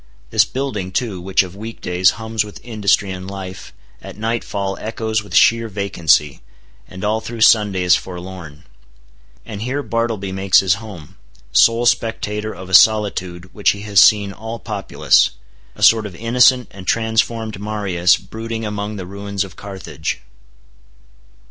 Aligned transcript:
This 0.31 0.45
building 0.45 0.91
too, 0.91 1.21
which 1.21 1.43
of 1.43 1.55
week 1.55 1.79
days 1.79 2.09
hums 2.17 2.43
with 2.43 2.59
industry 2.63 3.11
and 3.11 3.29
life, 3.29 3.71
at 4.01 4.17
nightfall 4.17 4.75
echoes 4.81 5.21
with 5.21 5.35
sheer 5.35 5.67
vacancy, 5.69 6.41
and 6.87 7.03
all 7.03 7.21
through 7.21 7.41
Sunday 7.41 7.83
is 7.83 7.93
forlorn. 7.95 8.63
And 9.45 9.61
here 9.61 9.83
Bartleby 9.83 10.31
makes 10.31 10.59
his 10.61 10.81
home; 10.81 11.17
sole 11.51 11.85
spectator 11.85 12.51
of 12.51 12.67
a 12.67 12.73
solitude 12.73 13.53
which 13.53 13.73
he 13.73 13.81
has 13.81 13.99
seen 13.99 14.33
all 14.33 14.57
populous—a 14.57 15.83
sort 15.83 16.07
of 16.07 16.15
innocent 16.15 16.69
and 16.71 16.87
transformed 16.87 17.59
Marius 17.59 18.17
brooding 18.17 18.65
among 18.65 18.95
the 18.95 19.05
ruins 19.05 19.43
of 19.43 19.55
Carthage! 19.55 20.21